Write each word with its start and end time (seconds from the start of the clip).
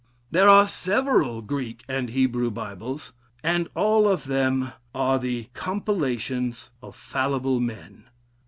There 0.31 0.49
are 0.49 0.65
several 0.65 1.43
Greek 1.43 1.83
and 1.87 2.09
Hebrew 2.09 2.49
Bibles, 2.49 3.13
and 3.43 3.67
all 3.75 4.07
of 4.09 4.23
them 4.25 4.71
are 4.95 5.19
the 5.19 5.49
compilations 5.53 6.71
of 6.81 6.95
fallible 6.95 7.59
men. 7.59 8.05